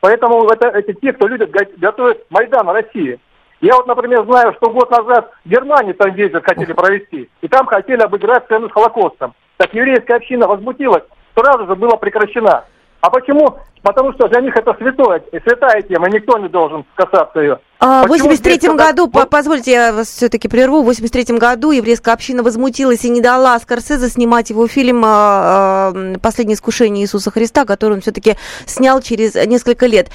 [0.00, 3.18] Поэтому это, это те, кто любит готовят Майдан России.
[3.60, 7.66] Я вот, например, знаю, что год назад в Германии там ветер хотели провести, и там
[7.66, 9.34] хотели обыграть сцену с Холокостом.
[9.56, 11.02] Так еврейская община возмутилась,
[11.34, 12.64] сразу же была прекращена.
[13.00, 13.58] А почему?
[13.82, 17.60] Потому что для них это святое, святая тема, никто не должен касаться ее.
[17.78, 19.30] А, в 83 году, вот...
[19.30, 24.08] позвольте, я вас все-таки прерву, в 83 году еврейская община возмутилась и не дала Скорсезе
[24.08, 28.34] снимать его фильм а, а, «Последнее искушение Иисуса Христа», который он все-таки
[28.66, 30.08] снял через несколько лет.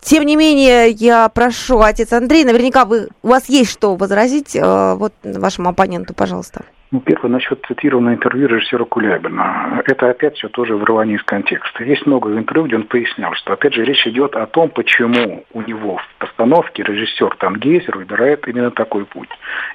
[0.00, 5.14] Тем не менее, я прошу, отец Андрей, наверняка вы, у вас есть что возразить вот
[5.24, 6.64] вашему оппоненту, пожалуйста.
[6.92, 9.82] Ну, первое, насчет цитированного интервью режиссера Кулябина.
[9.86, 11.84] Это опять все тоже вырывание из контекста.
[11.84, 15.62] Есть много интервью, где он пояснял, что, опять же, речь идет о том, почему у
[15.62, 19.30] него в постановке режиссер Тангейзер выбирает именно такой путь.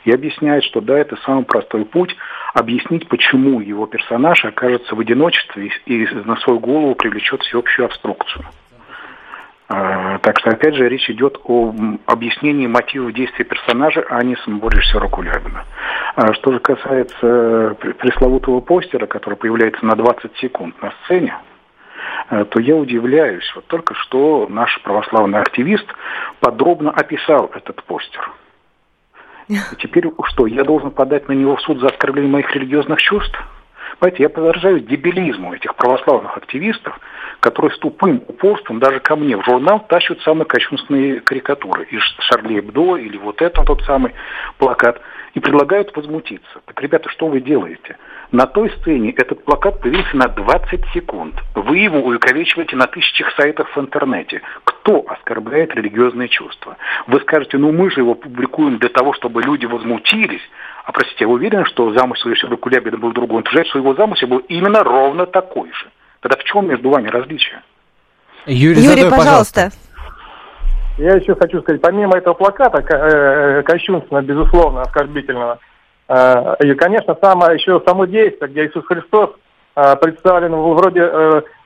[0.06, 2.16] И объясняет, что да, это самый простой путь
[2.54, 8.46] объяснить, почему его персонаж окажется в одиночестве и, на свою голову привлечет всеобщую обструкцию.
[9.70, 11.74] А, так что, опять же, речь идет о
[12.06, 15.66] объяснении мотивов действий персонажа, а не самого режиссера Кулябина.
[16.16, 21.38] А что же касается пресловутого постера, который появляется на 20 секунд на сцене,
[22.30, 23.52] э, то я удивляюсь.
[23.56, 25.86] Вот только что наш православный активист
[26.40, 28.32] подробно описал этот постер.
[29.50, 33.38] И теперь что, я должен подать на него в суд за оскорбление моих религиозных чувств?
[34.00, 37.00] Понимаете, я поражаюсь дебилизму этих православных активистов,
[37.40, 41.86] которые с тупым упорством даже ко мне в журнал тащат самые кощунственные карикатуры.
[41.86, 44.14] Из Шарли Эбдо или вот это тот самый
[44.58, 45.02] плакат.
[45.34, 46.62] И предлагают возмутиться.
[46.66, 47.98] Так, ребята, что вы делаете?
[48.32, 51.36] На той сцене этот плакат появился на 20 секунд.
[51.54, 54.42] Вы его увековечиваете на тысячах сайтов в интернете.
[54.64, 56.78] Кто оскорбляет религиозные чувства?
[57.06, 60.42] Вы скажете, ну мы же его публикуем для того, чтобы люди возмутились.
[60.88, 63.36] А простите, я уверен, что замысел Юрия Кулябина был другой.
[63.36, 65.92] Он утверждает, что его замысел был именно ровно такой же.
[66.22, 67.62] Тогда в чем между вами различие?
[68.46, 69.54] Юрий, Юрий Задой, пожалуйста.
[69.54, 69.80] пожалуйста.
[70.98, 75.60] Я еще хочу сказать, помимо этого плаката, э, кощунственного, безусловно, оскорбительного,
[76.08, 79.32] э, и, конечно, самое, еще само действие, где Иисус Христос
[79.76, 81.04] э, представлен вроде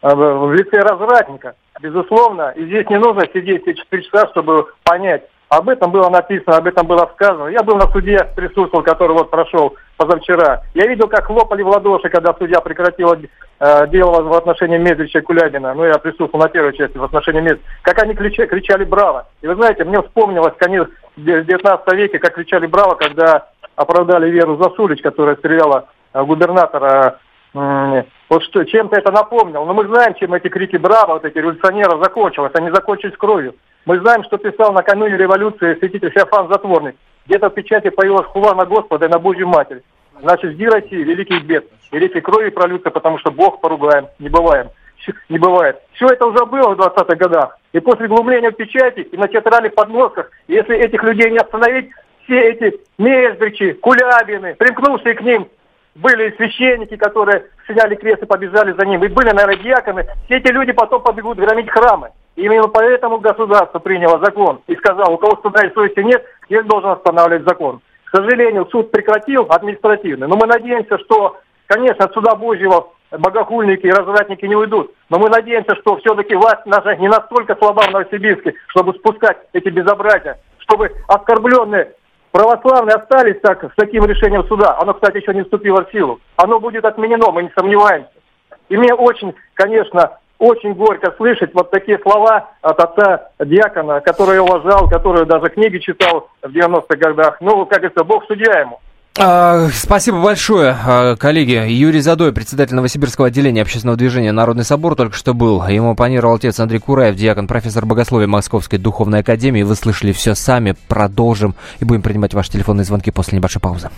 [0.02, 5.68] в лице развратника, безусловно, и здесь не нужно сидеть все 4 часа, чтобы понять, об
[5.68, 7.50] этом было написано, об этом было сказано.
[7.50, 10.62] Я был на суде, присутствовал, который вот прошел позавчера.
[10.74, 13.18] Я видел, как хлопали в ладоши, когда судья прекратила
[13.60, 15.74] э, дело в отношении Медведича и Кулябина.
[15.74, 17.68] Ну, я присутствовал на первой части в отношении Медведича.
[17.82, 19.28] Как они кричали, кричали «Браво!».
[19.42, 20.88] И вы знаете, мне вспомнилось конец
[21.18, 27.20] 19 веке, как кричали «Браво!», когда оправдали Веру Засулич, которая стреляла э, губернатора
[27.54, 29.66] вот что, чем-то это напомнил.
[29.66, 32.54] Но мы знаем, чем эти крики «Браво!», вот эти революционеров закончилось.
[32.56, 33.56] Они закончились кровью.
[33.86, 36.96] Мы знаем, что писал накануне революции святитель Феофан Затворник.
[37.26, 39.82] Где-то в печати появилась хула на Господа и на Божью Матерь.
[40.22, 41.66] Значит, жди России, великий бед.
[41.92, 44.70] Великие крови прольются, потому что Бог поругаем, не бываем.
[45.30, 45.82] Не бывает.
[45.94, 47.58] Все это уже было в 20-х годах.
[47.74, 51.90] И после глумления в печати и на театральных подносках, если этих людей не остановить,
[52.24, 55.48] все эти Мездричи, Кулябины, примкнувшие к ним,
[55.96, 60.08] были священники, которые сняли крест и побежали за ним, и были, наверное, диаконы.
[60.26, 62.12] Все эти люди потом побегут громить храмы.
[62.36, 66.66] И именно поэтому государство приняло закон и сказал, у кого стыда и совести нет, тех
[66.66, 67.82] должен останавливать закон.
[68.06, 73.92] К сожалению, суд прекратил административный, но мы надеемся, что, конечно, от суда Божьего богохульники и
[73.92, 74.94] развратники не уйдут.
[75.10, 79.70] Но мы надеемся, что все-таки власть наша не настолько слаба в Новосибирске, чтобы спускать эти
[79.70, 81.94] безобразия, чтобы оскорбленные
[82.32, 84.78] православные остались так, с таким решением суда.
[84.80, 86.20] Оно, кстати, еще не вступило в силу.
[86.36, 88.12] Оно будет отменено, мы не сомневаемся.
[88.70, 94.90] И мне очень, конечно, очень горько слышать вот такие слова от отца Диакона, который уважал,
[94.90, 97.38] который даже книги читал в 90-х годах.
[97.42, 98.80] Ну, как говорится, Бог судья ему.
[99.18, 101.70] А, спасибо большое, а, коллеги.
[101.70, 105.68] Юрий Задой, председатель Новосибирского отделения общественного движения «Народный собор» только что был.
[105.68, 109.64] Ему оппонировал отец Андрей Кураев, диакон, профессор богословия Московской духовной академии.
[109.64, 110.76] Вы слышали все сами.
[110.88, 113.90] Продолжим и будем принимать ваши телефонные звонки после небольшой паузы.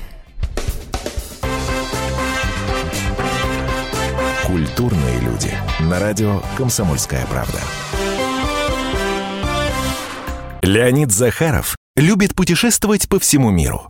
[4.48, 5.54] Культурные люди.
[5.80, 7.60] На радио «Комсомольская правда».
[10.64, 13.90] Леонид Захаров любит путешествовать по всему миру.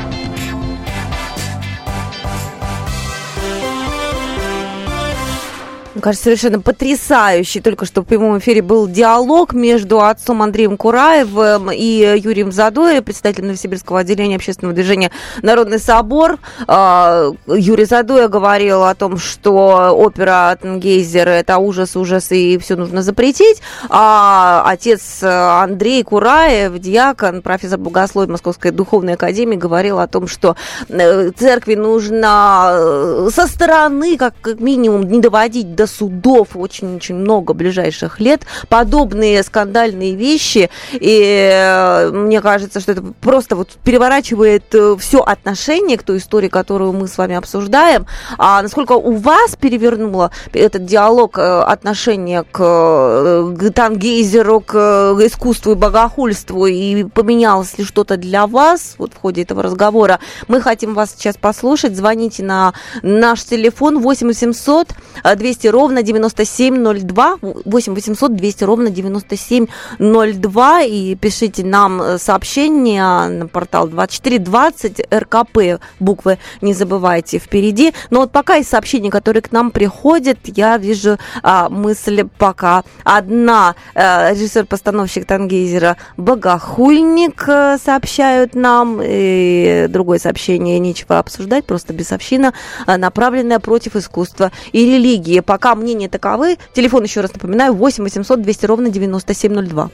[6.01, 7.61] Кажется, совершенно потрясающий.
[7.61, 13.47] Только что в прямом эфире был диалог между отцом Андреем Кураевым и Юрием Задоем, председателем
[13.47, 15.11] Новосибирского отделения общественного движения
[15.41, 16.39] «Народный собор».
[16.67, 23.01] А, Юрий Задоя говорил о том, что опера «Тенгейзер»– это ужас, ужас, и все нужно
[23.01, 23.61] запретить.
[23.89, 30.55] А отец Андрей Кураев, диакон, профессор богословия Московской духовной академии, говорил о том, что
[30.89, 38.19] э, церкви нужно э, со стороны, как минимум, не доводить до судов очень-очень много ближайших
[38.19, 38.41] лет.
[38.69, 40.69] Подобные скандальные вещи.
[40.93, 46.47] И э, мне кажется, что это просто вот переворачивает э, все отношение к той истории,
[46.47, 48.05] которую мы с вами обсуждаем.
[48.37, 54.75] А насколько у вас перевернуло этот диалог э, отношение к, к Тангейзеру, к
[55.21, 60.19] искусству и богохульству, и поменялось ли что-то для вас вот в ходе этого разговора?
[60.47, 61.95] Мы хотим вас сейчас послушать.
[61.95, 64.89] Звоните на наш телефон 8 800
[65.35, 73.87] 200 ровно 9702, 8 800 200 ровно 9702, и пишите нам э, сообщения на портал
[73.87, 77.93] 2420 РКП, буквы не забывайте впереди.
[78.09, 83.75] Но вот пока из сообщений, которые к нам приходят, я вижу а, мысль пока одна.
[83.95, 92.53] А, Режиссер-постановщик Тангейзера Богохульник э, сообщают нам, и другое сообщение нечего обсуждать, просто бесовщина,
[92.85, 95.39] направленная против искусства и религии.
[95.39, 96.57] Пока пока мнения таковы.
[96.73, 99.91] Телефон, еще раз напоминаю, 8 800 200 ровно 9702.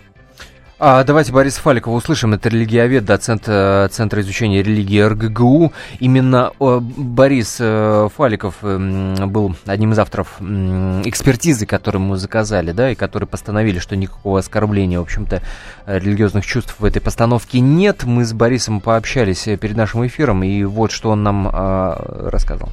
[0.79, 2.33] А, давайте Бориса Фаликова услышим.
[2.33, 5.73] Это религиовед, доцент э, Центра изучения религии РГГУ.
[5.99, 12.71] Именно о, Борис э, Фаликов э, был одним из авторов э, экспертизы, которую мы заказали,
[12.71, 15.41] да, и которые постановили, что никакого оскорбления, в общем-то,
[15.87, 18.03] религиозных чувств в этой постановке нет.
[18.05, 22.69] Мы с Борисом пообщались перед нашим эфиром, и вот что он нам э, рассказал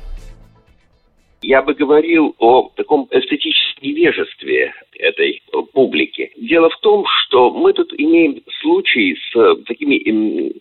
[1.45, 6.33] я бы говорил о таком эстетическом невежестве этой публики.
[6.37, 10.01] Дело в том, что мы тут имеем случаи с такими,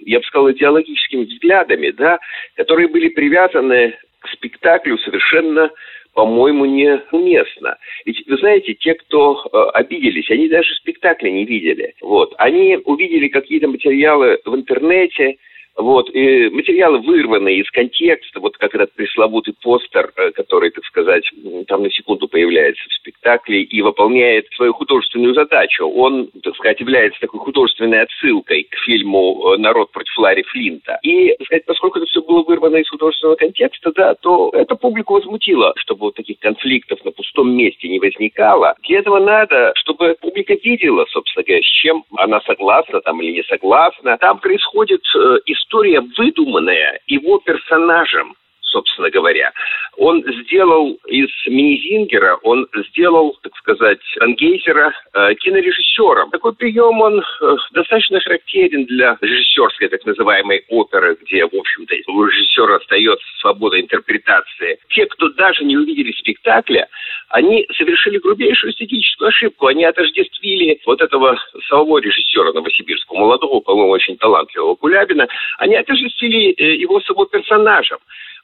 [0.05, 2.19] я бы сказал, идеологическими взглядами, да,
[2.55, 5.71] которые были привязаны к спектаклю совершенно
[6.13, 7.77] по-моему, неуместно.
[8.05, 11.95] Ведь, вы знаете, те, кто э, обиделись, они даже спектакля не видели.
[12.01, 12.35] Вот.
[12.37, 15.37] Они увидели какие-то материалы в интернете,
[15.75, 21.23] вот, и материалы вырваны из контекста, вот как этот пресловутый постер, э, который, так сказать,
[21.67, 25.87] там на секунду появляется в спектакле и выполняет свою художественную задачу.
[25.87, 30.99] Он, так сказать, является такой художественной отсылкой к фильму э, «Народ против Ларри Флинта».
[31.01, 35.15] И, так сказать, поскольку это все было вырвано из художественного контекста, да, то это публику
[35.15, 38.75] возмутило, чтобы вот таких конфликтов на пустом месте не возникало.
[38.87, 43.43] Для этого надо, чтобы публика видела, собственно говоря, с чем она согласна там или не
[43.43, 44.17] согласна.
[44.19, 48.35] Там происходит э, история выдуманная его персонажем
[48.73, 49.53] собственно говоря.
[49.97, 56.31] он сделал из Минизингера, он сделал, так сказать, Ангейзера э, кинорежиссером.
[56.31, 62.25] Такой прием, он э, достаточно характерен для режиссерской так называемой оперы, где, в общем-то, у
[62.25, 64.79] режиссера остается свобода интерпретации.
[64.89, 66.87] Те, кто даже не увидели спектакля,
[67.29, 69.67] они совершили грубейшую эстетическую ошибку.
[69.67, 71.37] Они отождествили вот этого
[71.69, 75.27] самого режиссера новосибирского, молодого, по-моему, очень талантливого Кулябина,
[75.59, 77.99] они отождествили э, его с его персонажем.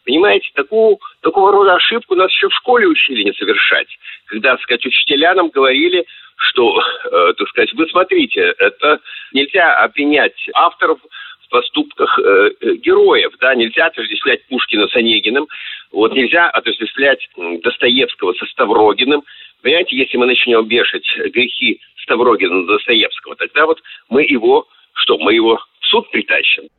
[0.05, 3.87] Понимаете, такую, такого рода ошибку нас еще в школе учили не совершать.
[4.25, 6.05] Когда, так сказать, учителя нам говорили,
[6.37, 8.99] что, э, так сказать, вы смотрите, это
[9.33, 10.99] нельзя обвинять авторов
[11.45, 15.47] в поступках э, э героев, да, нельзя отождествлять Пушкина с Онегиным,
[15.91, 17.27] вот нельзя отождествлять
[17.63, 19.23] Достоевского со Ставрогиным.
[19.61, 25.33] Понимаете, если мы начнем вешать грехи Ставрогина на Достоевского, тогда вот мы его, что, мы
[25.33, 26.69] его в суд притащим.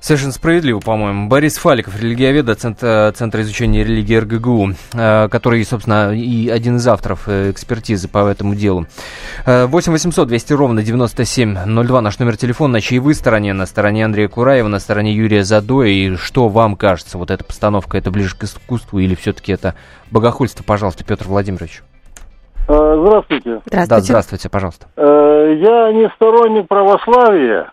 [0.00, 1.28] Совершенно справедливо, по-моему.
[1.28, 7.28] Борис Фаликов, религиовед, доцент Центра изучения религии РГГУ, э, который, собственно, и один из авторов
[7.28, 8.86] э, экспертизы по этому делу.
[9.46, 12.74] 8 800 200 ровно 9702 наш номер телефона.
[12.74, 13.52] На чьей вы стороне?
[13.52, 15.88] На стороне Андрея Кураева, на стороне Юрия Задоя.
[15.88, 17.18] И что вам кажется?
[17.18, 19.74] Вот эта постановка, это ближе к искусству или все-таки это
[20.10, 20.64] богохульство?
[20.64, 21.82] Пожалуйста, Петр Владимирович.
[22.68, 23.60] Э, здравствуйте.
[23.66, 23.86] Здравствуйте.
[23.86, 24.86] Да, здравствуйте, пожалуйста.
[24.96, 27.70] Я не сторонник православия.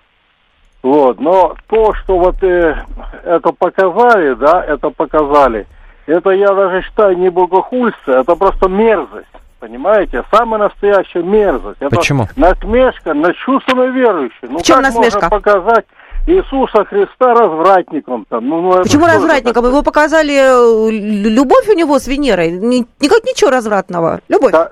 [0.81, 2.75] Вот, но то, что вот э,
[3.23, 5.67] это показали, да, это показали,
[6.05, 9.27] это я даже считаю не богохульство, это просто мерзость.
[9.59, 10.23] Понимаете?
[10.31, 11.81] Самая настоящая мерзость.
[11.81, 12.27] Это Почему?
[12.37, 14.39] Насмешка на чувственно верующих.
[14.43, 15.19] Ну, В чем как насмешка?
[15.19, 15.85] можно показать
[16.27, 18.47] Иисуса Христа развратником там.
[18.47, 19.65] Ну, ну, Почему развратником?
[19.65, 22.51] Его показали э, лю- любовь у него с Венерой.
[22.51, 24.21] Ни- Никак ничего развратного.
[24.29, 24.51] Любовь.
[24.51, 24.69] Ка-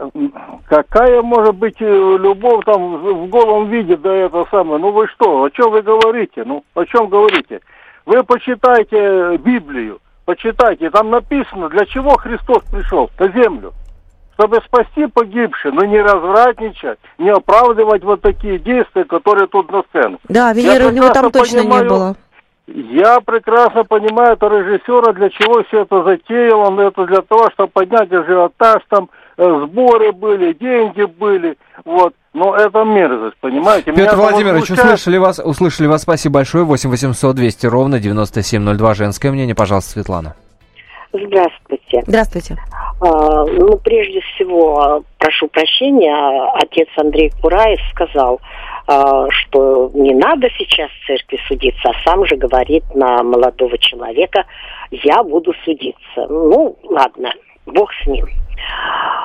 [0.69, 4.79] Какая может быть э, любовь там в в голом виде, да это самое?
[4.79, 6.43] Ну вы что, о чем вы говорите?
[6.45, 7.61] Ну, о чем говорите?
[8.05, 13.73] Вы почитайте Библию, почитайте, там написано, для чего Христос пришел на землю.
[14.38, 20.19] Чтобы спасти погибших, но не развратничать, не оправдывать вот такие действия, которые тут на сцену.
[20.29, 22.15] Да, Венеры у него там прекрасно точно не понимаю, было.
[22.67, 26.59] Я прекрасно понимаю это режиссера, для чего все это затеял.
[26.59, 31.57] Он это для того, чтобы поднять ажиотаж, там э, сборы были, деньги были.
[31.83, 32.13] Вот.
[32.33, 33.91] Но это мерзость, понимаете?
[33.91, 34.85] Меня Петр это Владимирович, возмущает.
[34.93, 36.63] услышали вас, услышали вас, спасибо большое.
[36.63, 40.35] 8 800 200 ровно 9702, женское мнение, пожалуйста, Светлана.
[41.13, 42.03] Здравствуйте.
[42.05, 42.57] Здравствуйте.
[42.99, 48.41] А, ну, прежде всего, прошу прощения, отец Андрей Кураев сказал,
[48.87, 54.45] а, что не надо сейчас в церкви судиться, а сам же говорит на молодого человека,
[54.91, 56.25] я буду судиться.
[56.29, 57.31] Ну, ладно,
[57.65, 58.25] бог с ним.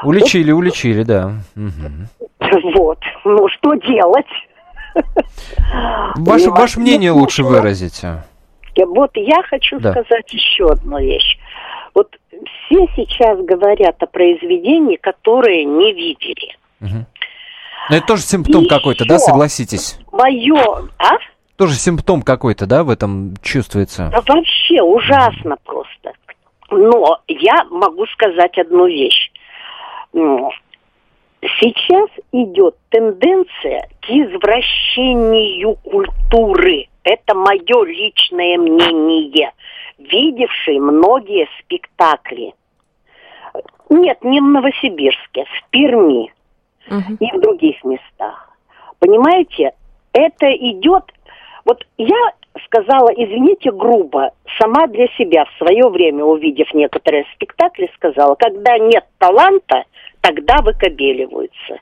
[0.04, 1.32] Уличили, уличили, да.
[2.74, 4.26] Вот, ну что делать?
[6.16, 8.22] Ваше, Ну, ваше мнение лучше выразите.
[8.76, 9.92] Вот я хочу Да.
[9.92, 11.38] сказать еще одну вещь.
[11.94, 12.16] Вот
[12.66, 16.56] все сейчас говорят о произведении, которые не видели.
[16.80, 19.98] Но это тоже симптом какой-то, да, согласитесь?
[20.12, 21.16] Мое, а?
[21.56, 24.08] Тоже симптом какой-то, да, в этом чувствуется?
[24.12, 26.12] Да вообще ужасно просто.
[26.70, 29.30] Но я могу сказать одну вещь.
[31.60, 36.86] Сейчас идет тенденция к извращению культуры.
[37.02, 39.52] Это мое личное мнение.
[39.98, 42.54] Видевший многие спектакли.
[43.90, 46.32] Нет, не в Новосибирске, в Перми
[46.88, 47.16] Мгм.
[47.20, 48.56] и в других местах.
[48.98, 49.72] Понимаете,
[50.12, 51.04] это идет...
[51.64, 52.32] Вот я
[52.64, 59.04] сказала, извините, грубо, сама для себя в свое время, увидев некоторые спектакли, сказала, когда нет
[59.18, 59.84] таланта,
[60.20, 61.78] тогда выкобеливаются.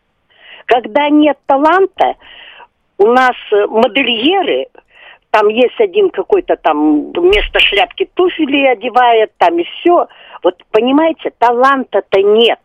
[0.66, 2.14] Когда нет таланта,
[2.98, 3.36] у нас
[3.68, 4.66] модельеры,
[5.30, 10.08] там есть один какой-то там вместо шляпки туфели одевает, там и все.
[10.42, 12.58] Вот понимаете, таланта-то нет.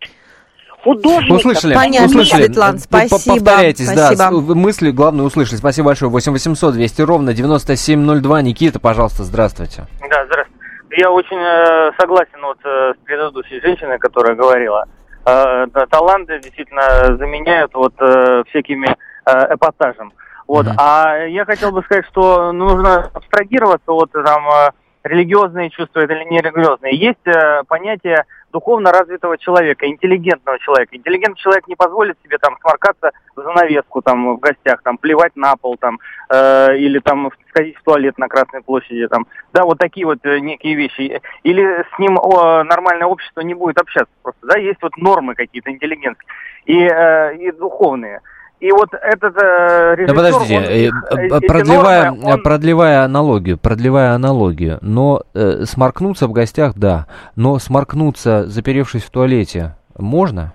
[0.84, 2.44] Художников Услышали, Понятно, услышали.
[2.44, 4.40] Светлана, спасибо, Повторяйтесь, да, спасибо.
[4.40, 5.56] с- мысли главное услышали.
[5.58, 6.12] Спасибо большое.
[6.12, 8.42] 8 800 200 ровно 9702.
[8.44, 9.88] Никита, пожалуйста, здравствуйте.
[10.08, 10.66] Да, здравствуйте.
[10.98, 14.86] Я очень э, согласен вот э, с предыдущей женщиной, которая говорила.
[15.26, 18.88] Э, да, таланты действительно заменяют вот э, всякими
[19.26, 20.14] э, эпатажем.
[20.48, 20.66] Вот.
[20.66, 20.76] Мгм.
[20.78, 24.70] А я хотел бы сказать, что нужно абстрагироваться от там э,
[25.04, 26.96] религиозные чувства это или нерелигиозные.
[26.96, 30.96] Есть э, понятие духовно развитого человека, интеллигентного человека.
[30.96, 35.56] Интеллигентный человек не позволит себе там сморкаться в занавеску там в гостях, там плевать на
[35.58, 39.28] пол там э, или там сходить в туалет на Красной площади там.
[39.54, 41.22] Да, вот такие вот э, некие вещи.
[41.44, 44.48] Или с ним о, нормальное общество не будет общаться просто.
[44.48, 46.30] Да, есть вот нормы какие-то интеллигентские
[46.66, 48.22] и, э, и духовные.
[48.66, 50.08] И вот этот э, режиссер...
[50.08, 55.66] Да подождите, он, э, э, эти продлевая, нормы, он- продлевая аналогию, продлевая аналогию, но э,
[55.66, 57.06] сморкнуться в гостях, да,
[57.36, 60.54] но сморкнуться, заперевшись в туалете, можно?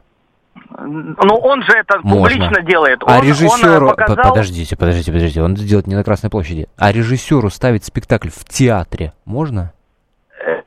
[0.82, 2.22] Ну, он же это Можно.
[2.46, 2.98] публично делает.
[3.02, 3.90] а Он- он, э, режиссеру...
[3.90, 4.30] п- показал...
[4.30, 6.66] Подождите, подождите, подождите, он это делает не на Красной площади.
[6.76, 9.72] А режиссеру ставить спектакль в театре можно?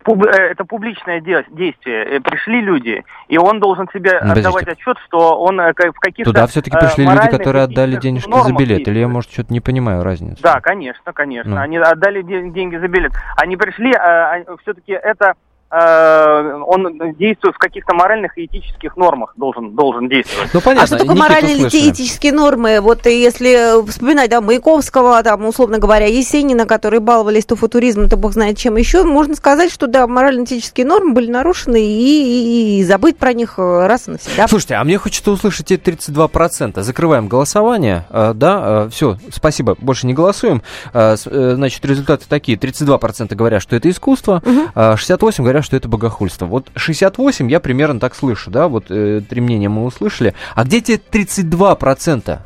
[0.05, 2.05] Э, пуб- это публичное де- действие.
[2.05, 4.47] Э, Пришли люди, и он должен себе подождите.
[4.47, 8.53] отдавать отчет, что он э, в каких-то Туда все-таки пришли люди, которые отдали денежки за
[8.53, 8.87] билет.
[8.87, 10.41] Или я, может, что-то не понимаю разницу.
[10.41, 11.55] Да, конечно, конечно.
[11.55, 11.61] Ну.
[11.61, 13.13] Они отдали де- деньги за билет.
[13.37, 15.33] Они пришли, а, все-таки это
[15.77, 20.49] он действует в каких-то моральных и этических нормах должен должен действовать.
[20.53, 20.83] Ну, понятно.
[20.83, 21.89] А что такое моральные или слышали.
[21.91, 22.79] этические нормы?
[22.81, 28.17] Вот и если вспоминать, да, Маяковского, там, условно говоря, Есенина, которые баловались то футуризмом, то
[28.17, 32.83] бог знает чем еще, можно сказать, что, да, морально-этические нормы были нарушены, и, и- и
[32.83, 34.47] забыть про них э, раз и навсегда.
[34.47, 36.81] Слушайте, а мне хочется услышать эти 32%.
[36.81, 38.05] Закрываем голосование.
[38.09, 40.61] э, Да, все, спасибо, больше не голосуем.
[40.93, 42.57] Э, э, Значит, результаты такие.
[42.57, 44.41] 32% говорят, что это искусство,
[44.75, 46.45] а 68% говорят, что это богохульство.
[46.45, 50.33] Вот 68% я примерно так слышу, да, вот э, три мнения мы услышали.
[50.55, 52.39] А где те 32%?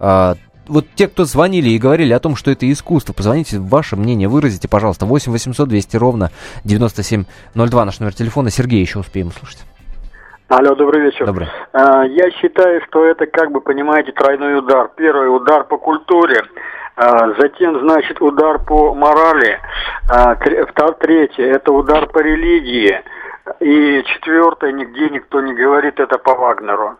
[0.00, 0.34] А,
[0.66, 4.68] вот те, кто звонили и говорили о том, что это искусство, позвоните, ваше мнение выразите,
[4.68, 5.06] пожалуйста.
[5.06, 6.30] 8 800 200 ровно
[6.64, 8.50] 9702 наш номер телефона.
[8.50, 9.64] Сергей еще успеем услышать.
[10.48, 11.26] Алло, добрый вечер.
[11.26, 11.48] Добрый.
[11.72, 14.90] А, Я считаю, что это, как бы, понимаете, тройной удар.
[14.96, 16.42] Первый удар по культуре,
[16.96, 19.60] затем, значит, удар по морали,
[20.08, 20.36] а,
[20.92, 23.02] третье, это удар по религии,
[23.60, 26.98] и четвертое, нигде никто не говорит, это по Вагнеру.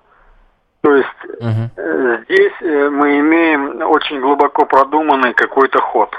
[0.82, 1.09] То есть
[1.40, 6.14] э, здесь э, мы имеем очень глубоко продуманный какой-то ход.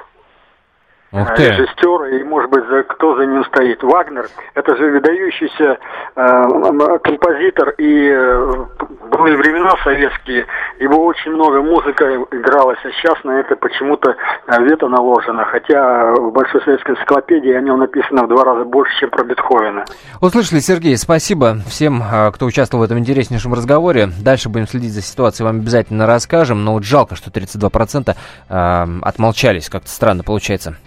[1.12, 1.44] Ух э, ты.
[1.50, 3.82] режиссера и, может быть, за, кто за ним стоит.
[3.84, 5.78] Вагнер– это же выдающийся
[6.16, 10.46] э, м, композитор, и э, в былые времена советские
[10.80, 14.16] его очень много музыка игралась, а сейчас на это почему-то
[14.48, 18.92] э, вето наложено, хотя в Большой советской энциклопедии о нем написано в два раза больше,
[19.00, 19.86] чем про Бетховена.
[20.22, 24.10] Услышали, Сергей, спасибо всем, а, кто участвовал в этом интереснейшем разговоре.
[24.22, 26.64] Дальше будем следить за ситуацией, вам обязательно расскажем.
[26.64, 28.16] Но вот жалко, что 32%
[28.50, 29.70] а, отмолчались.
[29.70, 30.78] Как-то странно получается.